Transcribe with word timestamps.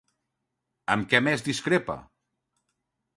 Amb 0.95 1.05
què 1.11 1.21
més 1.27 1.45
discrepa? 1.49 1.99